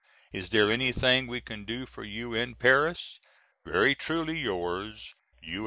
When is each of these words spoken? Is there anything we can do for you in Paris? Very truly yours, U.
Is 0.31 0.49
there 0.49 0.71
anything 0.71 1.27
we 1.27 1.41
can 1.41 1.63
do 1.63 1.85
for 1.85 2.03
you 2.03 2.33
in 2.33 2.55
Paris? 2.55 3.19
Very 3.63 3.93
truly 3.93 4.39
yours, 4.39 5.13
U. 5.43 5.59